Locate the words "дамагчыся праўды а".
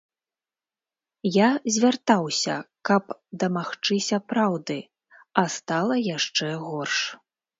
3.43-5.47